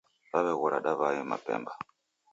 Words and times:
Daw'eghora 0.31 0.79
daw'ae 0.85 1.21
mapemba. 1.31 1.73